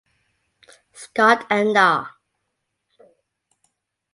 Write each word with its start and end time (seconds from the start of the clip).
Scott’ 0.93 1.45
and 1.47 1.77
‘R. 1.77 2.15